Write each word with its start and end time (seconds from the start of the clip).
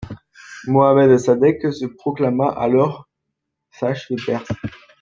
Mohammad 0.65 1.15
Sadeq 1.19 1.71
se 1.71 1.85
proclama 1.85 2.49
alors 2.49 3.07
chah 3.69 3.93
de 4.09 4.25
Perse. 4.25 4.49